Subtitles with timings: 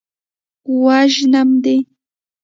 [0.83, 1.75] وژنم دې.